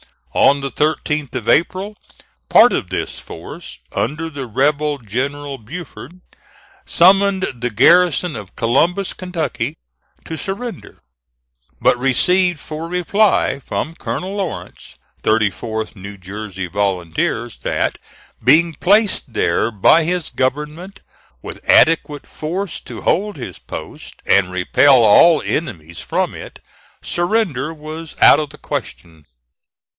On 0.33 0.61
the 0.61 0.71
13th 0.71 1.35
of 1.35 1.47
April, 1.49 1.95
part 2.49 2.73
of 2.73 2.89
this 2.89 3.19
force, 3.19 3.79
under 3.91 4.31
the 4.31 4.47
rebel 4.47 4.97
General 4.97 5.57
Buford, 5.59 6.21
summoned 6.85 7.43
the 7.59 7.69
garrison 7.69 8.35
of 8.35 8.55
Columbus, 8.55 9.13
Kentucky, 9.13 9.75
to 10.25 10.37
surrender, 10.37 11.03
but 11.81 11.99
received 11.99 12.59
for 12.59 12.87
reply 12.87 13.59
from 13.59 13.93
Colonel 13.93 14.37
Lawrence, 14.37 14.95
34th 15.21 15.95
New 15.95 16.17
Jersey 16.17 16.65
Volunteers, 16.65 17.59
that 17.59 17.99
being 18.43 18.73
placed 18.73 19.33
there 19.33 19.69
by 19.69 20.03
his 20.03 20.29
Government 20.31 21.01
with 21.43 21.69
adequate 21.69 22.25
force 22.25 22.79
to 22.79 23.01
hold 23.01 23.35
his 23.35 23.59
post 23.59 24.15
and 24.25 24.49
repel 24.51 25.03
all 25.03 25.43
enemies 25.45 25.99
from 25.99 26.33
it, 26.33 26.59
surrender 27.03 27.71
was 27.71 28.15
out 28.19 28.39
of 28.39 28.49
the 28.49 28.57
question. 28.57 29.25